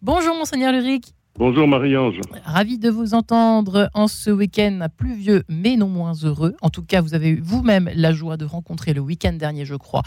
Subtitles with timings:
[0.00, 1.12] Bonjour Monseigneur Luric.
[1.34, 2.20] Bonjour Marie-Ange.
[2.44, 6.54] Ravi de vous entendre en ce week-end pluvieux mais non moins heureux.
[6.62, 9.74] En tout cas, vous avez eu vous-même la joie de rencontrer le week-end dernier, je
[9.74, 10.02] crois,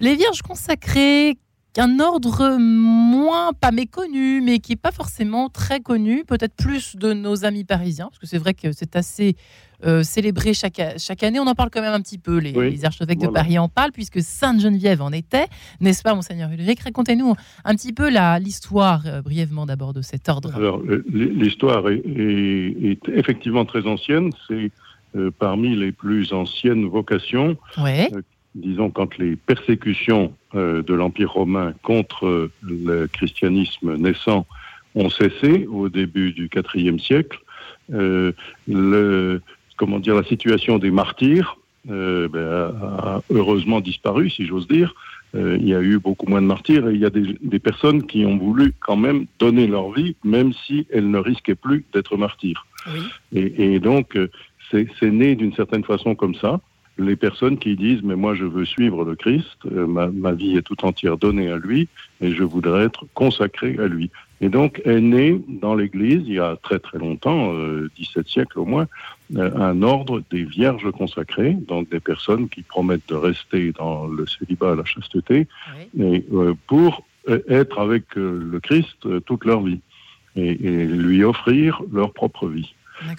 [0.00, 1.36] les Vierges consacrées
[1.76, 7.12] un ordre moins, pas méconnu, mais qui n'est pas forcément très connu, peut-être plus de
[7.12, 9.36] nos amis parisiens, parce que c'est vrai que c'est assez
[9.84, 11.38] euh, célébré chaque, chaque année.
[11.38, 14.20] On en parle quand même un petit peu, les, archevêques de Paris en parlent, puisque
[14.22, 15.46] Sainte-Geneviève en était,
[15.80, 16.80] n'est-ce pas, Monseigneur Ulrich?
[16.80, 17.34] Racontez-nous
[17.64, 18.08] un petit peu
[18.40, 20.54] l'histoire, euh, brièvement d'abord, de cet ordre.
[20.56, 24.70] Alors, euh, l'histoire est, effectivement très ancienne, c'est
[25.38, 27.56] parmi les plus anciennes vocations.
[27.78, 28.08] Ouais
[28.58, 34.46] disons, quand les persécutions euh, de l'Empire romain contre le christianisme naissant
[34.94, 37.38] ont cessé au début du IVe siècle,
[37.92, 38.32] euh,
[38.66, 39.40] le,
[39.76, 41.58] comment dire, la situation des martyrs
[41.90, 42.40] euh, ben,
[42.98, 44.94] a, heureusement disparu, si j'ose dire.
[45.34, 48.24] il y a eu beaucoup moins de martyrs et il y a des, personnes qui
[48.24, 52.66] ont voulu quand même donner leur vie, même si elles ne risquaient plus d'être martyrs.
[53.34, 54.18] Et, et, donc,
[54.70, 56.60] c'est né d'une certaine façon comme ça
[56.98, 60.62] les personnes qui disent mais moi je veux suivre le Christ, euh, ma, vie est
[60.62, 61.88] tout entière donnée à lui
[62.20, 64.10] et je voudrais être consacré à lui.
[64.40, 68.58] Et donc est né dans l'Église il y a très très longtemps, euh, 17 siècles
[68.58, 68.86] au moins,
[69.36, 74.26] euh, un ordre des vierges consacrées, donc des personnes qui promettent de rester dans le
[74.26, 75.46] célibat, la chasteté,
[75.98, 77.04] et, euh, pour
[77.48, 79.80] être avec le Christ toute leur vie
[80.34, 80.54] et
[80.86, 82.72] lui offrir leur propre vie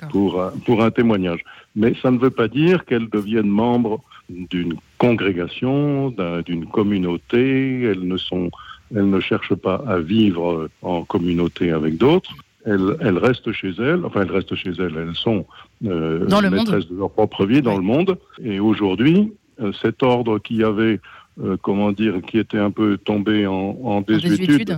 [0.09, 1.43] pour, pour un témoignage.
[1.75, 6.13] Mais ça ne veut pas dire qu'elles deviennent membres d'une congrégation,
[6.45, 7.83] d'une communauté.
[7.83, 8.51] Elles ne, sont,
[8.95, 12.33] elles ne cherchent pas à vivre en communauté avec d'autres.
[12.65, 15.45] Elles, elles, restent chez elles, enfin elles restent chez elles, elles sont
[15.85, 18.17] euh, dans le maîtresses de leur propre vie dans le monde.
[18.43, 20.99] Et aujourd'hui, euh, cet ordre qui avait,
[21.41, 24.77] euh, comment dire, qui était un peu tombé en, en désuétude,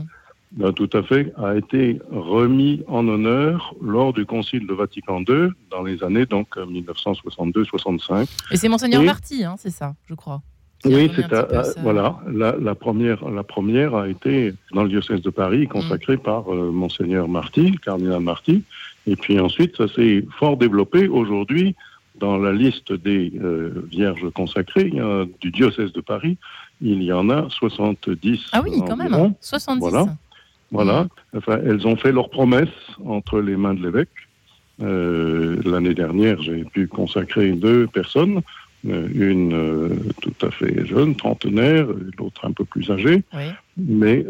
[0.51, 5.49] ben, tout à fait, a été remis en honneur lors du Concile de Vatican II
[5.69, 8.27] dans les années donc 1962-65.
[8.51, 10.41] Et c'est Monseigneur Marty, hein, c'est ça, je crois.
[10.83, 11.27] Oui, c'est
[11.81, 12.19] voilà.
[12.33, 16.21] La, première, la première a été dans le diocèse de Paris, consacrée mm.
[16.21, 18.63] par euh, Monseigneur Marty, le cardinal Marty.
[19.07, 21.07] Et puis ensuite, ça s'est fort développé.
[21.07, 21.75] Aujourd'hui,
[22.19, 24.91] dans la liste des euh, vierges consacrées
[25.39, 26.37] du diocèse de Paris,
[26.81, 28.47] il y en a 70.
[28.51, 29.79] Ah oui, quand même, 70.
[29.79, 30.05] Voilà.
[30.71, 31.07] Voilà.
[31.35, 32.69] Enfin, elles ont fait leur promesse
[33.05, 34.09] entre les mains de l'évêque.
[34.81, 38.41] Euh, l'année dernière, j'ai pu consacrer deux personnes,
[38.87, 39.89] euh, une euh,
[40.21, 41.87] tout à fait jeune, trentenaire,
[42.17, 43.23] l'autre un peu plus âgée.
[43.77, 44.25] Mais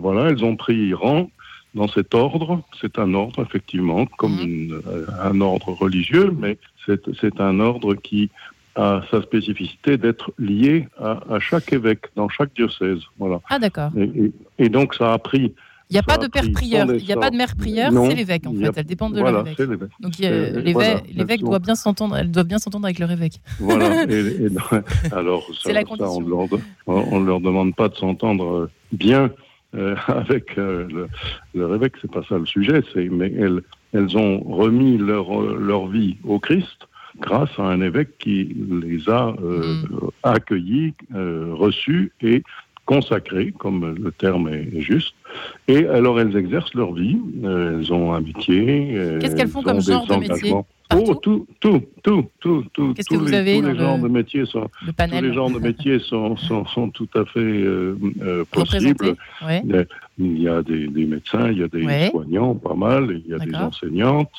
[0.00, 1.30] voilà, elles ont pris rang
[1.74, 2.62] dans cet ordre.
[2.80, 4.82] C'est un ordre, effectivement, comme mhm.
[5.22, 8.30] un ordre religieux, mais c'est un ordre qui
[8.76, 13.00] a sa spécificité d'être lié à, chaque évêque dans chaque diocèse.
[13.18, 13.40] Voilà.
[13.48, 13.90] Ah d'accord.
[14.58, 15.54] et, donc ça a pris
[15.88, 18.14] il n'y a pas de père prieur, il n'y a pas de mère prieur, c'est
[18.14, 18.72] l'évêque en fait.
[18.76, 19.80] Elle dépend de voilà, l'évêque.
[20.00, 23.40] Donc l'évêque doit bien s'entendre, elle doit bien s'entendre avec leur évêque.
[23.60, 24.04] Voilà.
[24.08, 24.48] et,
[25.12, 29.30] alors ça, la on ne leur, leur demande pas de s'entendre bien
[29.76, 31.08] euh, avec euh, le,
[31.54, 32.82] leur évêque, c'est pas ça le sujet.
[32.92, 36.88] C'est mais elles, elles ont remis leur leur vie au Christ
[37.20, 40.10] grâce à un évêque qui les a euh, mm.
[40.22, 42.42] accueillis, reçus et
[42.86, 45.14] consacrées, comme le terme est juste.
[45.68, 47.18] Et alors, elles exercent leur vie.
[47.44, 48.92] Euh, elles ont un métier.
[48.96, 50.54] Euh, Qu'est-ce qu'elles font comme genre de métier
[50.94, 52.94] Oh, tout, tout, tout, tout, tout.
[52.94, 55.58] Qu'est-ce que vous les, avez tous les genres de métiers sont, tous les genres de
[55.58, 59.16] métiers sont, sont, sont tout à fait euh, possibles.
[60.18, 63.34] Il y a des, des, médecins, il y a des soignants, pas mal, il y
[63.34, 64.30] a des enseignantes,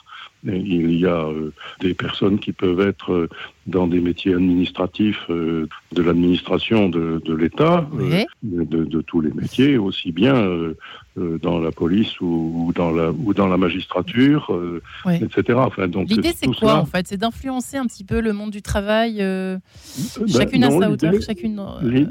[0.43, 3.29] il y a euh, des personnes qui peuvent être euh,
[3.65, 7.87] dans des métiers administratifs euh, de l'administration de, l'État,
[8.43, 10.35] de, tous les métiers, aussi bien
[11.17, 14.57] dans la police ou, dans, la, ou dans la magistrature,
[15.09, 15.59] etc.
[15.59, 17.07] Enfin, L'idée, c'est quoi en fait?
[17.07, 19.59] C'est d'influencer un petit peu le monde du travail, ben,
[20.27, 21.59] chacune à sa hauteur, chacune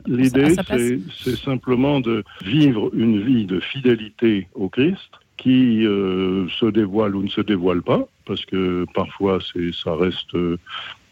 [0.07, 0.55] L'idée,
[1.25, 7.29] c'est simplement de vivre une vie de fidélité au Christ qui se dévoile ou ne
[7.29, 10.59] se dévoile pas, parce que parfois c'est, ça reste euh,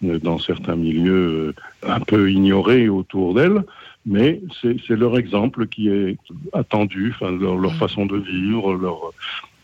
[0.00, 1.54] dans certains milieux
[1.84, 3.62] euh, un peu ignoré autour d'elles,
[4.06, 6.18] mais c'est, leur exemple qui est
[6.52, 9.12] attendu, leur, leur, façon de vivre, leur,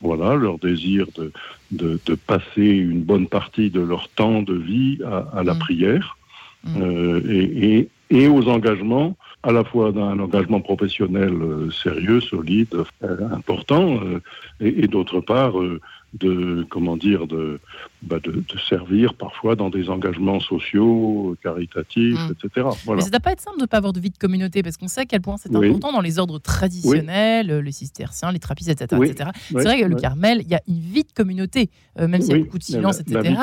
[0.01, 1.31] voilà, leur désir de,
[1.73, 5.59] de, de, passer une bonne partie de leur temps de vie à, à la mmh.
[5.59, 6.17] prière
[6.65, 6.83] mmh.
[6.83, 7.79] euh, et,
[8.11, 11.33] et, et, aux engagements à la fois d'un engagement professionnel
[11.73, 12.75] sérieux, solide,
[13.33, 13.99] important,
[14.61, 15.55] et, et, d'autre part
[16.15, 17.61] de comment dire de,
[18.03, 22.33] bah, de, servir parfois dans des engagements sociaux, caritatifs, mm.
[22.33, 22.67] etc.
[22.85, 22.97] Voilà.
[22.97, 24.63] Mais ça ne doit pas être simple de ne pas avoir de vie de communauté
[24.63, 28.39] parce qu'on sait à quel point c'est important dans les ordres traditionnels, les cisterciens, les
[28.39, 29.01] trappistes, etc.
[29.05, 29.31] etc.
[29.49, 32.37] C'est vrai que le Carmel, il y a une vie de communauté, euh, même s'il
[32.37, 33.35] y a beaucoup de silence, etc.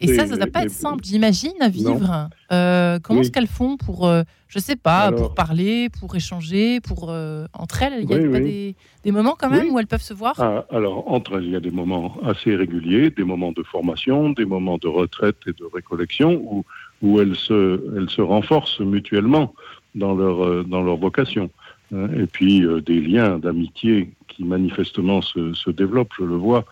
[0.00, 2.28] Et ça, ça ne doit pas être simple, j'imagine, à vivre.
[2.52, 6.80] Euh, comment est-ce qu'elles font pour, euh, je ne sais pas, pour parler, pour échanger,
[6.80, 7.14] pour
[7.54, 8.02] entre elles?
[8.02, 8.74] Il y a pas des,
[9.04, 10.34] des, moments quand même où elles peuvent se voir?
[10.38, 14.30] Ah, Alors entre elles, il y a des moments assez réguliers, des moments de formation,
[14.30, 16.64] des moments de retraite et de récollection où,
[17.02, 19.54] où elles, se, elles se renforcent mutuellement
[19.94, 21.50] dans leur, euh, dans leur vocation.
[21.94, 22.08] Hein.
[22.16, 26.64] Et puis euh, des liens d'amitié qui manifestement se, se, développent, je le vois,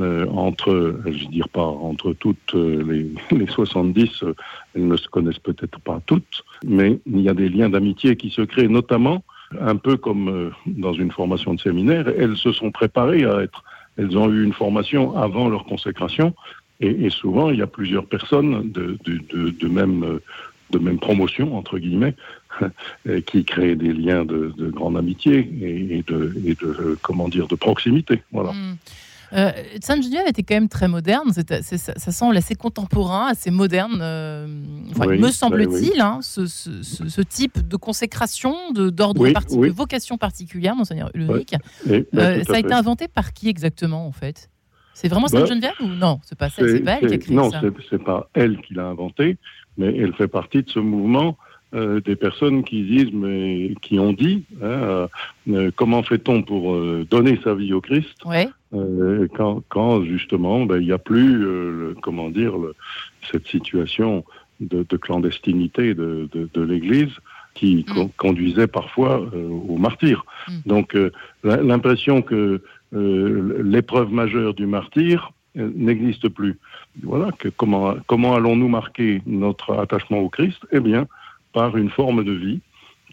[0.00, 4.24] euh, entre, je veux dire pas entre toutes les, les 70,
[4.74, 8.30] elles ne se connaissent peut-être pas toutes, mais il y a des liens d'amitié qui
[8.30, 9.24] se créent, notamment
[9.60, 13.64] un peu comme dans une formation de séminaire, elles se sont préparées à être
[13.96, 16.34] elles ont eu une formation avant leur consécration,
[16.80, 22.14] et, souvent il y a plusieurs personnes de, même, promotion, entre guillemets,
[23.26, 28.22] qui créent des liens de, grande amitié et, de, de, comment dire, de proximité.
[28.32, 28.52] Voilà.
[28.52, 28.76] Hmm.
[29.32, 31.32] Euh, Sainte Geneviève était quand même très moderne.
[31.32, 33.98] ça, semble assez contemporain, assez moderne.
[34.02, 41.54] Euh, me semble-t-il, hein, ce, type de consécration, d'ordre de, vocation particulière, monseigneur Ulrich.
[41.88, 44.50] Euh, ça a été inventé par qui exactement, en fait?
[44.94, 46.20] C'est vraiment Sainte bah, Geneviève ou non?
[46.24, 47.62] C'est pas, elle, qui a créé non, ça.
[47.62, 49.38] Non, c'est pas elle qui l'a inventé,
[49.78, 51.38] mais elle fait partie de ce mouvement
[51.72, 55.06] euh, des personnes qui disent, mais qui ont dit, hein, euh,
[55.50, 58.24] euh, comment fait-on pour donner sa vie au Christ?
[59.36, 62.54] Quand, quand, justement ben, il n'y a plus, le, comment dire,
[63.30, 64.24] cette situation
[64.58, 67.12] de, clandestinité de, de, l'Église
[67.54, 68.08] qui mm.
[68.16, 70.24] conduisait parfois au martyr.
[70.48, 70.52] Mm.
[70.66, 70.96] Donc
[71.44, 72.62] l'impression que
[72.92, 76.58] l'épreuve majeure du martyr n'existe plus.
[77.04, 80.58] Voilà que comment comment allons-nous marquer notre attachement au Christ?
[80.72, 81.06] Eh bien,
[81.52, 82.60] par une forme de vie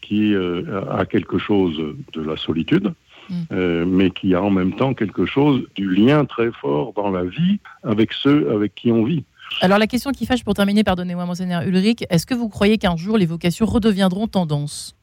[0.02, 1.78] qui euh, a quelque chose
[2.14, 2.94] de la solitude,
[3.30, 3.36] mm.
[3.52, 7.24] euh, mais qui a en même temps quelque chose du lien très fort dans la
[7.24, 9.24] vie avec ceux avec qui on vit.
[9.62, 12.98] Alors la question qui fâche pour terminer, pardonnez-moi monseigneur Ulrich, est-ce que vous croyez qu'un
[12.98, 14.94] jour les vocations redeviendront tendance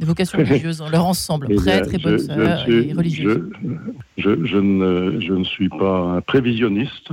[0.00, 3.48] les vocations religieuses dans leur ensemble, eh prêtres et bonnes sœurs et religieuses
[4.18, 7.10] je, ne, je, ne, suis pas un prévisionniste,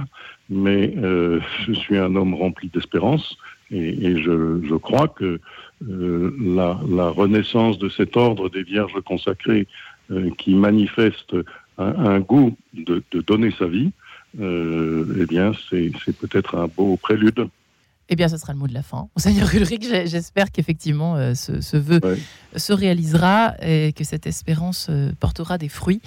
[0.50, 3.38] mais euh, je suis un homme rempli d'espérance
[3.69, 5.39] et, je, je, crois que
[5.88, 9.68] la, la, renaissance de cet ordre des Vierges consacrées
[10.12, 11.36] euh, qui manifeste
[11.78, 13.92] un, goût de, de, donner sa vie,
[14.39, 17.48] euh, eh bien, c'est peut-être un beau prélude.
[18.13, 19.08] Eh bien, ce sera le mot de la fin.
[19.16, 22.02] Monseigneur Ulrich, j'espère qu'effectivement euh, ce, vœu
[22.58, 26.02] se réalisera et que cette espérance euh, portera des fruits.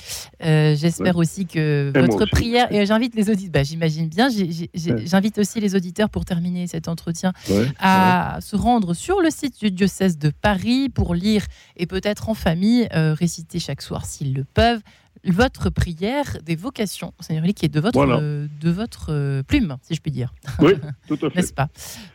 [0.45, 4.29] Euh, j'espère aussi que votre prière, et j'invite les auditeurs, bah, j'imagine bien,
[4.75, 7.33] j'invite aussi les auditeurs pour terminer cet entretien
[7.81, 11.47] à se rendre sur le site du diocèse de Paris pour lire
[11.79, 14.83] et peut-être en famille réciter chaque soir s'ils le peuvent
[15.31, 19.95] votre prière des vocations, Seigneur qui est de votre, euh, de votre euh, plume, si
[19.95, 20.35] je puis dire.
[20.61, 20.73] Oui,
[21.09, 21.37] tout à fait.
[21.37, 21.69] N'est-ce pas?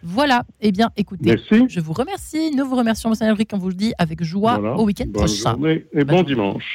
[0.03, 0.43] Voilà.
[0.61, 1.37] Eh bien, écoutez,
[1.69, 2.51] je vous remercie.
[2.55, 5.51] Nous vous remercions, Seigneur Rick, on vous le dit avec joie au week-end prochain.
[5.51, 6.65] Journée et bon dimanche.